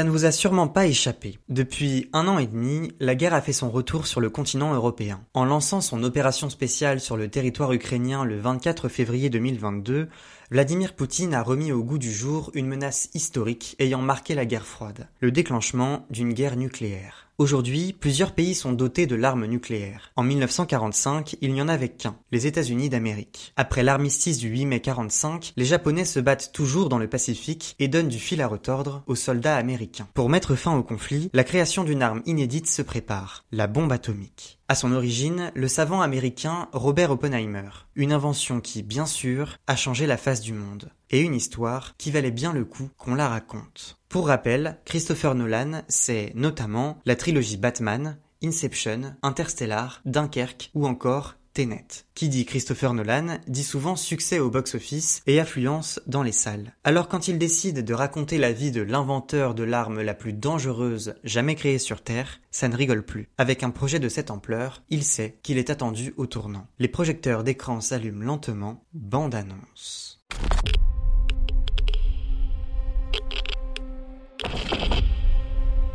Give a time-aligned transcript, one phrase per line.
[0.00, 1.38] Ça ne vous a sûrement pas échappé.
[1.50, 5.20] Depuis un an et demi, la guerre a fait son retour sur le continent européen.
[5.34, 10.08] En lançant son opération spéciale sur le territoire ukrainien le 24 février 2022,
[10.52, 14.66] Vladimir Poutine a remis au goût du jour une menace historique ayant marqué la guerre
[14.66, 17.30] froide, le déclenchement d'une guerre nucléaire.
[17.38, 20.12] Aujourd'hui, plusieurs pays sont dotés de l'arme nucléaire.
[20.16, 23.54] En 1945, il n'y en avait qu'un, les États-Unis d'Amérique.
[23.56, 27.88] Après l'armistice du 8 mai 45, les Japonais se battent toujours dans le Pacifique et
[27.88, 30.08] donnent du fil à retordre aux soldats américains.
[30.14, 34.59] Pour mettre fin au conflit, la création d'une arme inédite se prépare, la bombe atomique.
[34.70, 40.06] À son origine, le savant américain Robert Oppenheimer, une invention qui, bien sûr, a changé
[40.06, 43.98] la face du monde, et une histoire qui valait bien le coup qu'on la raconte.
[44.08, 51.86] Pour rappel, Christopher Nolan, c'est notamment la trilogie Batman, Inception, Interstellar, Dunkerque ou encore Tenet.
[52.14, 56.74] Qui dit Christopher Nolan dit souvent succès au box-office et affluence dans les salles.
[56.84, 61.14] Alors quand il décide de raconter la vie de l'inventeur de l'arme la plus dangereuse
[61.24, 63.28] jamais créée sur Terre, ça ne rigole plus.
[63.38, 66.66] Avec un projet de cette ampleur, il sait qu'il est attendu au tournant.
[66.78, 70.22] Les projecteurs d'écran s'allument lentement, bande annonce.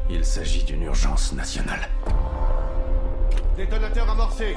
[0.09, 1.89] Il s'agit d'une urgence nationale.
[3.57, 4.55] Détonateur amorcé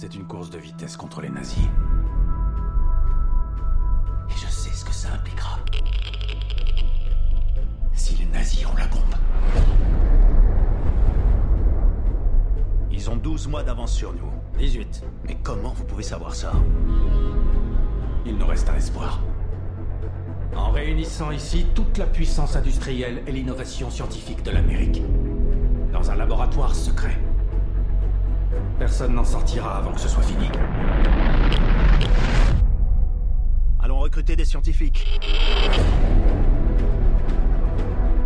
[0.00, 1.58] C'est une course de vitesse contre les nazis.
[4.28, 5.58] Et je sais ce que ça impliquera.
[7.94, 9.16] Si les nazis ont la bombe.
[12.92, 14.30] Ils ont 12 mois d'avance sur nous.
[14.56, 15.02] 18.
[15.24, 16.52] Mais comment vous pouvez savoir ça?
[18.24, 19.18] Il nous reste un espoir.
[20.54, 25.02] En réunissant ici toute la puissance industrielle et l'innovation scientifique de l'Amérique.
[25.92, 27.18] Dans un laboratoire secret.
[28.78, 30.48] Personne n'en sortira avant que ce soit fini.
[33.80, 35.20] Allons recruter des scientifiques.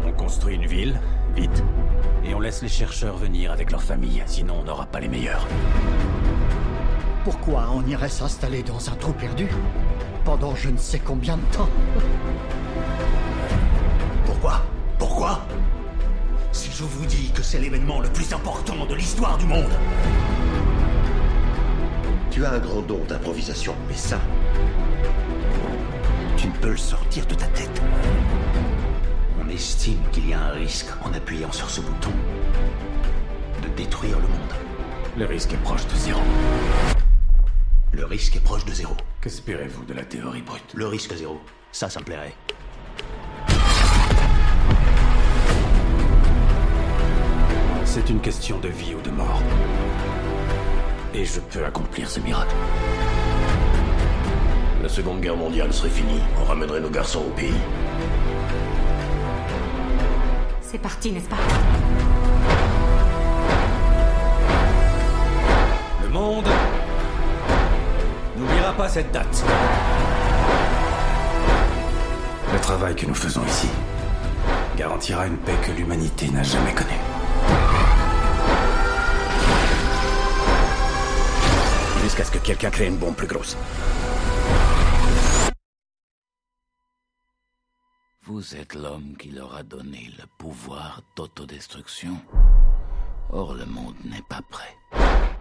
[0.07, 1.01] On construit une ville,
[1.35, 1.63] vite.
[2.25, 5.47] Et on laisse les chercheurs venir avec leurs familles, sinon on n'aura pas les meilleurs.
[7.25, 9.49] Pourquoi on irait s'installer dans un trou perdu
[10.25, 11.69] pendant je ne sais combien de temps?
[16.53, 19.73] Si je vous dis que c'est l'événement le plus important de l'histoire du monde
[22.31, 24.21] Tu as un grand don d'improvisation, mais ça,
[26.37, 27.83] Tu ne peux le sortir de ta tête.
[29.43, 32.13] On estime qu'il y a un risque en appuyant sur ce bouton
[33.63, 34.55] de détruire le monde.
[35.17, 36.21] Le risque est proche de zéro.
[37.93, 38.95] Le risque est proche de zéro.
[39.21, 40.75] Qu'espérez-vous de la théorie brute?
[40.75, 41.41] Le risque zéro.
[41.71, 42.35] Ça, ça me plairait.
[47.95, 49.43] C'est une question de vie ou de mort.
[51.13, 52.55] Et je peux accomplir ce miracle.
[54.83, 56.23] la Seconde Guerre mondiale serait finie.
[56.41, 57.53] On ramènerait nos garçons au pays.
[60.63, 61.37] C'est parti, n'est-ce pas?
[66.03, 66.49] Le monde
[68.39, 69.45] n'oubliera pas cette date.
[72.55, 73.69] Le travail que nous faisons ici
[74.79, 77.12] garantira une paix que l'humanité n'a jamais connue.
[82.03, 83.57] Jusqu'à ce que quelqu'un crée une bombe plus grosse.
[88.25, 92.17] Vous êtes l'homme qui leur a donné le pouvoir d'autodestruction.
[93.31, 95.32] Or, le monde n'est pas prêt.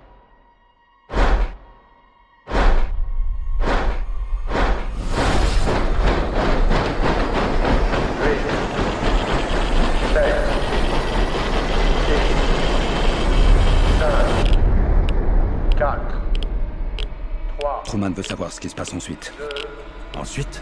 [18.16, 19.32] Veut savoir ce qui se passe ensuite.
[20.18, 20.60] Ensuite?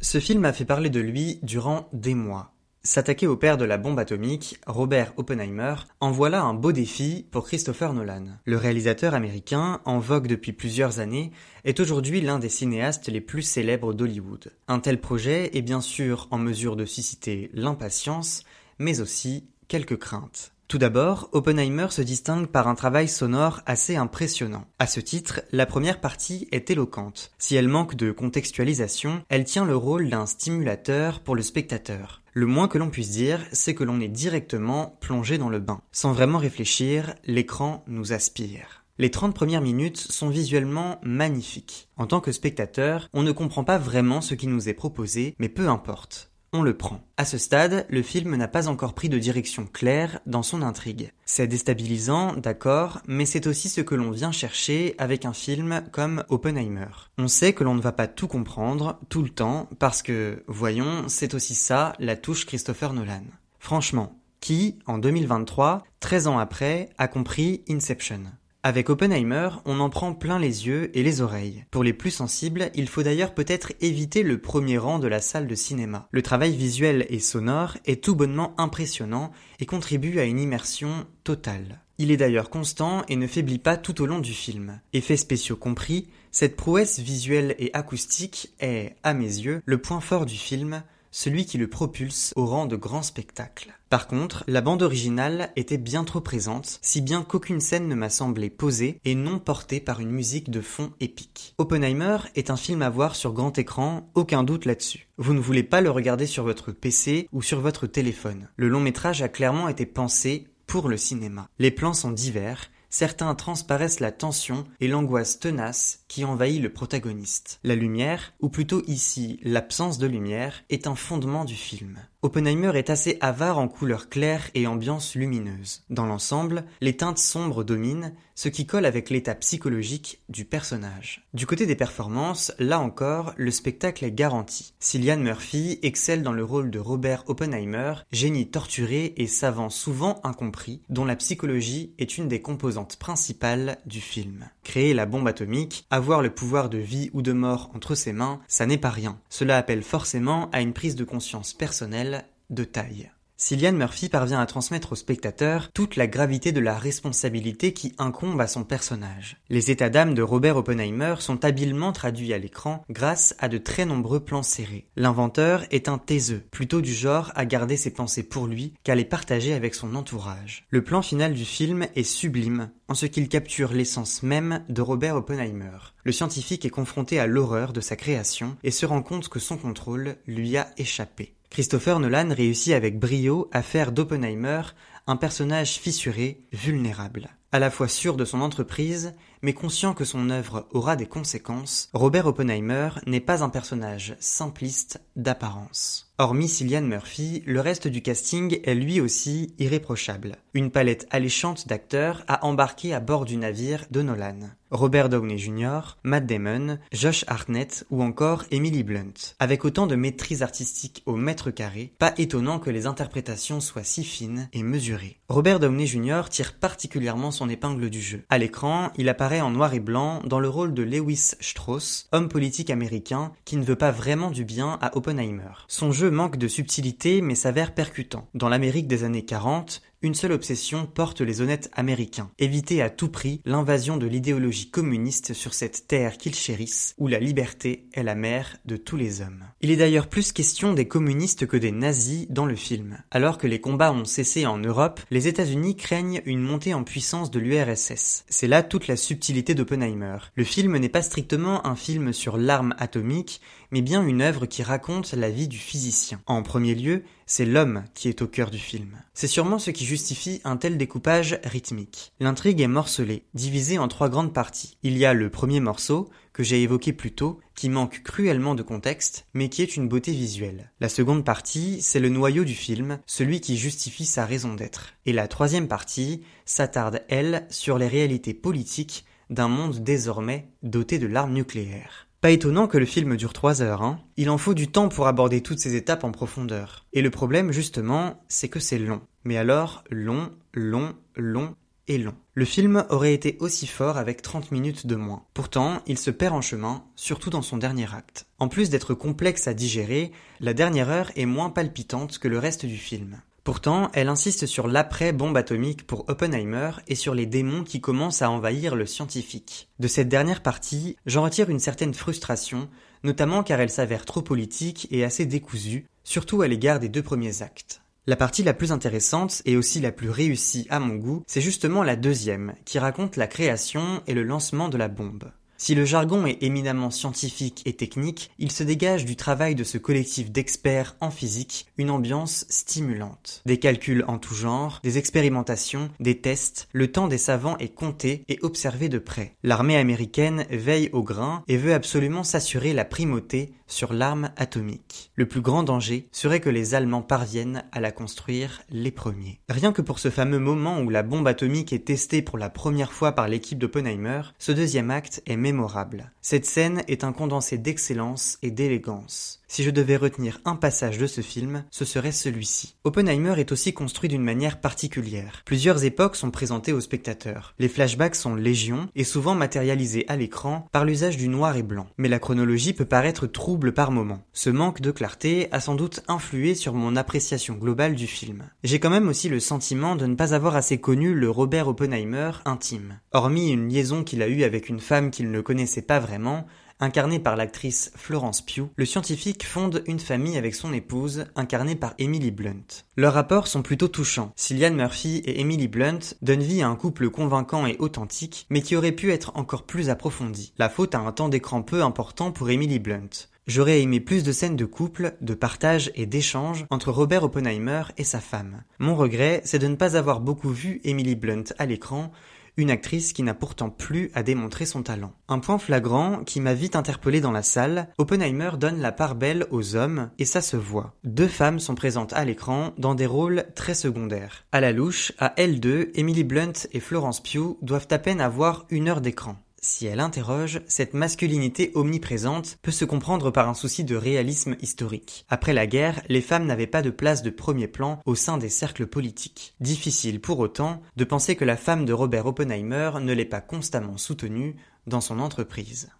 [0.00, 2.54] Ce film a fait parler de lui durant des mois.
[2.82, 7.44] S'attaquer au père de la bombe atomique, Robert Oppenheimer, en voilà un beau défi pour
[7.44, 8.24] Christopher Nolan.
[8.44, 11.30] Le réalisateur américain, en vogue depuis plusieurs années,
[11.64, 14.50] est aujourd'hui l'un des cinéastes les plus célèbres d'Hollywood.
[14.66, 18.42] Un tel projet est bien sûr en mesure de susciter l'impatience,
[18.80, 20.52] mais aussi quelques craintes.
[20.72, 24.64] Tout d'abord, Oppenheimer se distingue par un travail sonore assez impressionnant.
[24.78, 27.30] À ce titre, la première partie est éloquente.
[27.36, 32.22] Si elle manque de contextualisation, elle tient le rôle d'un stimulateur pour le spectateur.
[32.32, 35.82] Le moins que l'on puisse dire, c'est que l'on est directement plongé dans le bain.
[35.92, 38.82] Sans vraiment réfléchir, l'écran nous aspire.
[38.96, 41.90] Les 30 premières minutes sont visuellement magnifiques.
[41.98, 45.50] En tant que spectateur, on ne comprend pas vraiment ce qui nous est proposé, mais
[45.50, 46.31] peu importe.
[46.52, 47.00] On le prend.
[47.16, 51.12] À ce stade, le film n'a pas encore pris de direction claire dans son intrigue.
[51.24, 56.24] C'est déstabilisant, d'accord, mais c'est aussi ce que l'on vient chercher avec un film comme
[56.28, 56.88] Oppenheimer.
[57.18, 61.04] On sait que l'on ne va pas tout comprendre, tout le temps, parce que, voyons,
[61.08, 63.24] c'est aussi ça, la touche Christopher Nolan.
[63.58, 68.24] Franchement, qui, en 2023, 13 ans après, a compris Inception?
[68.64, 71.64] Avec Oppenheimer, on en prend plein les yeux et les oreilles.
[71.72, 75.48] Pour les plus sensibles, il faut d'ailleurs peut-être éviter le premier rang de la salle
[75.48, 76.06] de cinéma.
[76.12, 81.80] Le travail visuel et sonore est tout bonnement impressionnant et contribue à une immersion totale.
[81.98, 84.80] Il est d'ailleurs constant et ne faiblit pas tout au long du film.
[84.92, 90.24] Effets spéciaux compris, cette prouesse visuelle et acoustique est, à mes yeux, le point fort
[90.24, 90.82] du film,
[91.12, 93.72] celui qui le propulse au rang de grand spectacle.
[93.88, 98.08] Par contre, la bande originale était bien trop présente, si bien qu'aucune scène ne m'a
[98.08, 101.54] semblé posée et non portée par une musique de fond épique.
[101.58, 105.08] Oppenheimer est un film à voir sur grand écran, aucun doute là-dessus.
[105.18, 108.48] Vous ne voulez pas le regarder sur votre PC ou sur votre téléphone.
[108.56, 111.48] Le long métrage a clairement été pensé pour le cinéma.
[111.58, 117.58] Les plans sont divers, certains transparaissent la tension et l'angoisse tenace qui envahit le protagoniste.
[117.64, 121.98] La lumière, ou plutôt ici l'absence de lumière, est un fondement du film.
[122.24, 125.82] Oppenheimer est assez avare en couleurs claires et ambiance lumineuse.
[125.90, 131.26] Dans l'ensemble, les teintes sombres dominent, ce qui colle avec l'état psychologique du personnage.
[131.34, 134.72] Du côté des performances, là encore, le spectacle est garanti.
[134.78, 140.80] Cillian Murphy excelle dans le rôle de Robert Oppenheimer, génie torturé et savant souvent incompris,
[140.90, 144.48] dont la psychologie est une des composantes principales du film.
[144.62, 148.40] Créer la bombe atomique, avoir le pouvoir de vie ou de mort entre ses mains,
[148.46, 149.18] ça n'est pas rien.
[149.28, 152.11] Cela appelle forcément à une prise de conscience personnelle
[152.52, 153.10] de taille.
[153.42, 158.40] Cillian Murphy parvient à transmettre au spectateur toute la gravité de la responsabilité qui incombe
[158.40, 159.36] à son personnage.
[159.48, 163.84] Les états d'âme de Robert Oppenheimer sont habilement traduits à l'écran grâce à de très
[163.84, 164.86] nombreux plans serrés.
[164.94, 169.04] L'inventeur est un taiseux, plutôt du genre à garder ses pensées pour lui qu'à les
[169.04, 170.64] partager avec son entourage.
[170.70, 175.16] Le plan final du film est sublime en ce qu'il capture l'essence même de Robert
[175.16, 175.78] Oppenheimer.
[176.04, 179.56] Le scientifique est confronté à l'horreur de sa création et se rend compte que son
[179.56, 181.34] contrôle lui a échappé.
[181.52, 184.62] Christopher Nolan réussit avec brio à faire d'Oppenheimer
[185.06, 187.28] un personnage fissuré, vulnérable.
[187.52, 191.90] À la fois sûr de son entreprise, mais conscient que son œuvre aura des conséquences,
[191.92, 196.12] Robert Oppenheimer n'est pas un personnage simpliste d'apparence.
[196.18, 200.36] Hormis Cillian Murphy, le reste du casting est lui aussi irréprochable.
[200.54, 204.38] Une palette alléchante d'acteurs a embarqué à bord du navire de Nolan.
[204.70, 209.34] Robert Downey Jr., Matt Damon, Josh Hartnett ou encore Emily Blunt.
[209.38, 214.04] Avec autant de maîtrise artistique au mètre carré, pas étonnant que les interprétations soient si
[214.04, 215.18] fines et mesurées.
[215.28, 216.22] Robert Downey Jr.
[216.30, 218.22] tire particulièrement son épingle du jeu.
[218.30, 222.28] À l'écran, il apparaît en noir et blanc dans le rôle de Lewis Strauss, homme
[222.28, 225.52] politique américain qui ne veut pas vraiment du bien à Oppenheimer.
[225.68, 228.28] Son jeu manque de subtilité mais s'avère percutant.
[228.34, 233.08] Dans l'Amérique des années 40, une seule obsession porte les honnêtes américains, éviter à tout
[233.08, 238.14] prix l'invasion de l'idéologie communiste sur cette terre qu'ils chérissent, où la liberté est la
[238.14, 239.44] mère de tous les hommes.
[239.60, 242.98] Il est d'ailleurs plus question des communistes que des nazis dans le film.
[243.10, 247.30] Alors que les combats ont cessé en Europe, les États-Unis craignent une montée en puissance
[247.30, 248.24] de l'URSS.
[248.28, 250.18] C'est là toute la subtilité d'Oppenheimer.
[250.34, 253.40] Le film n'est pas strictement un film sur l'arme atomique,
[253.72, 256.20] mais bien une œuvre qui raconte la vie du physicien.
[256.26, 259.02] En premier lieu, c'est l'homme qui est au cœur du film.
[259.14, 262.12] C'est sûrement ce qui justifie un tel découpage rythmique.
[262.20, 264.76] L'intrigue est morcelée, divisée en trois grandes parties.
[264.82, 268.62] Il y a le premier morceau, que j'ai évoqué plus tôt, qui manque cruellement de
[268.62, 270.70] contexte, mais qui est une beauté visuelle.
[270.80, 274.94] La seconde partie, c'est le noyau du film, celui qui justifie sa raison d'être.
[275.06, 281.06] Et la troisième partie s'attarde, elle, sur les réalités politiques d'un monde désormais doté de
[281.06, 282.08] l'arme nucléaire.
[282.22, 283.98] Pas étonnant que le film dure 3 heures, hein.
[284.16, 286.86] Il en faut du temps pour aborder toutes ces étapes en profondeur.
[286.92, 289.00] Et le problème, justement, c'est que c'est long.
[289.24, 291.56] Mais alors, long, long, long
[291.88, 292.14] et long.
[292.34, 295.24] Le film aurait été aussi fort avec 30 minutes de moins.
[295.34, 298.26] Pourtant, il se perd en chemin, surtout dans son dernier acte.
[298.38, 302.66] En plus d'être complexe à digérer, la dernière heure est moins palpitante que le reste
[302.66, 303.20] du film.
[303.44, 308.30] Pourtant, elle insiste sur l'après-bombe atomique pour Oppenheimer et sur les démons qui commencent à
[308.30, 309.68] envahir le scientifique.
[309.80, 312.68] De cette dernière partie, j'en retire une certaine frustration,
[313.02, 317.42] notamment car elle s'avère trop politique et assez décousue, surtout à l'égard des deux premiers
[317.42, 317.82] actes.
[318.06, 321.82] La partie la plus intéressante et aussi la plus réussie à mon goût, c'est justement
[321.82, 325.32] la deuxième, qui raconte la création et le lancement de la bombe.
[325.62, 329.78] Si le jargon est éminemment scientifique et technique, il se dégage du travail de ce
[329.78, 333.42] collectif d'experts en physique une ambiance stimulante.
[333.46, 338.24] Des calculs en tout genre, des expérimentations, des tests, le temps des savants est compté
[338.28, 339.36] et observé de près.
[339.44, 345.10] L'armée américaine veille au grain et veut absolument s'assurer la primauté sur l'arme atomique.
[345.16, 349.40] Le plus grand danger serait que les Allemands parviennent à la construire les premiers.
[349.48, 352.92] Rien que pour ce fameux moment où la bombe atomique est testée pour la première
[352.92, 356.12] fois par l'équipe d'Oppenheimer, ce deuxième acte est mémorable.
[356.20, 359.42] Cette scène est un condensé d'excellence et d'élégance.
[359.48, 362.74] Si je devais retenir un passage de ce film, ce serait celui-ci.
[362.84, 365.42] Oppenheimer est aussi construit d'une manière particulière.
[365.44, 367.54] Plusieurs époques sont présentées aux spectateurs.
[367.58, 371.86] Les flashbacks sont légion et souvent matérialisés à l'écran par l'usage du noir et blanc.
[371.98, 373.26] Mais la chronologie peut paraître
[373.70, 374.24] par moments.
[374.32, 378.50] Ce manque de clarté a sans doute influé sur mon appréciation globale du film.
[378.64, 382.32] J'ai quand même aussi le sentiment de ne pas avoir assez connu le Robert Oppenheimer
[382.44, 382.98] intime.
[383.12, 386.46] Hormis une liaison qu'il a eue avec une femme qu'il ne connaissait pas vraiment,
[386.82, 391.94] Incarné par l'actrice Florence Pugh, le scientifique fonde une famille avec son épouse, incarnée par
[391.98, 392.66] Emily Blunt.
[392.96, 394.32] Leurs rapports sont plutôt touchants.
[394.34, 398.74] Cillian Murphy et Emily Blunt donnent vie à un couple convaincant et authentique, mais qui
[398.74, 400.54] aurait pu être encore plus approfondi.
[400.58, 403.28] La faute a un temps d'écran peu important pour Emily Blunt.
[403.48, 408.04] J'aurais aimé plus de scènes de couple, de partage et d'échange entre Robert Oppenheimer et
[408.04, 408.62] sa femme.
[408.78, 412.12] Mon regret, c'est de ne pas avoir beaucoup vu Emily Blunt à l'écran,
[412.56, 415.12] une actrice qui n'a pourtant plus à démontrer son talent.
[415.28, 419.46] Un point flagrant qui m'a vite interpellé dans la salle, Oppenheimer donne la part belle
[419.50, 420.94] aux hommes et ça se voit.
[421.02, 424.44] Deux femmes sont présentes à l'écran dans des rôles très secondaires.
[424.52, 428.88] À la louche, à L2, Emily Blunt et Florence Pugh doivent à peine avoir une
[428.88, 429.36] heure d'écran.
[429.64, 435.24] Si elle interroge, cette masculinité omniprésente peut se comprendre par un souci de réalisme historique.
[435.28, 438.48] Après la guerre, les femmes n'avaient pas de place de premier plan au sein des
[438.48, 439.54] cercles politiques.
[439.60, 443.98] Difficile pour autant de penser que la femme de Robert Oppenheimer ne l'ait pas constamment
[443.98, 444.56] soutenue
[444.88, 445.90] dans son entreprise.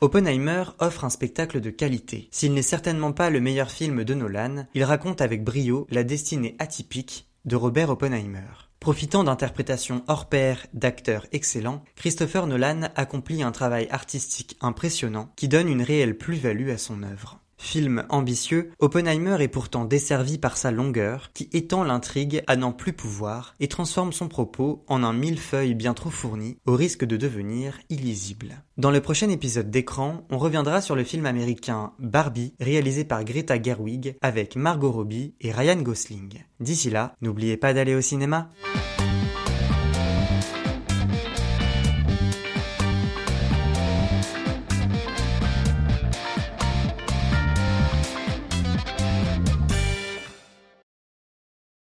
[0.00, 2.28] Oppenheimer offre un spectacle de qualité.
[2.30, 6.56] S'il n'est certainement pas le meilleur film de Nolan, il raconte avec brio la destinée
[6.58, 8.67] atypique de Robert Oppenheimer.
[8.80, 15.68] Profitant d'interprétations hors pair d'acteurs excellents, Christopher Nolan accomplit un travail artistique impressionnant qui donne
[15.68, 17.40] une réelle plus-value à son œuvre.
[17.58, 22.92] Film ambitieux, Oppenheimer est pourtant desservi par sa longueur, qui étend l'intrigue à n'en plus
[22.92, 27.78] pouvoir et transforme son propos en un millefeuille bien trop fourni, au risque de devenir
[27.90, 28.62] illisible.
[28.78, 33.60] Dans le prochain épisode d'écran, on reviendra sur le film américain Barbie, réalisé par Greta
[33.60, 36.44] Gerwig, avec Margot Robbie et Ryan Gosling.
[36.60, 38.50] D'ici là, n'oubliez pas d'aller au cinéma.